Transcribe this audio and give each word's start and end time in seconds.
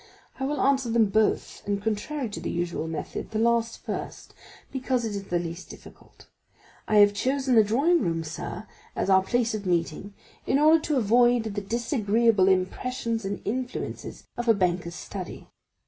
I 0.39 0.45
will 0.45 0.59
answer 0.59 0.89
them 0.89 1.09
both, 1.11 1.61
and 1.67 1.79
contrary 1.79 2.27
to 2.29 2.39
the 2.39 2.49
usual 2.49 2.87
method, 2.87 3.29
the 3.29 3.37
last 3.37 3.85
first, 3.85 4.33
because 4.71 5.05
it 5.05 5.09
is 5.09 5.25
the 5.25 5.37
least 5.37 5.69
difficult. 5.69 6.25
I 6.87 6.95
have 6.95 7.13
chosen 7.13 7.53
the 7.53 7.63
drawing 7.63 8.01
room, 8.01 8.23
sir, 8.23 8.65
as 8.95 9.11
our 9.11 9.21
place 9.21 9.53
of 9.53 9.67
meeting, 9.67 10.15
in 10.47 10.57
order 10.57 10.79
to 10.85 10.97
avoid 10.97 11.43
the 11.43 11.61
disagreeable 11.61 12.47
impressions 12.47 13.25
and 13.25 13.43
influences 13.45 14.25
of 14.37 14.47
a 14.47 14.55
banker's 14.55 14.95
study. 14.95 15.49